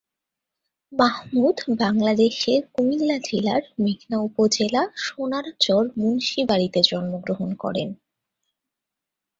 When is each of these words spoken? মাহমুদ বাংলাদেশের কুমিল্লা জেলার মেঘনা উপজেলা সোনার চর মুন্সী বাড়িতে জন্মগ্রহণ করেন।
মাহমুদ 0.93 1.57
বাংলাদেশের 1.79 2.61
কুমিল্লা 2.73 3.17
জেলার 3.23 3.63
মেঘনা 3.79 4.17
উপজেলা 4.19 4.81
সোনার 4.97 5.45
চর 5.59 5.83
মুন্সী 5.97 6.39
বাড়িতে 6.45 6.79
জন্মগ্রহণ 6.89 7.49
করেন। 7.53 7.89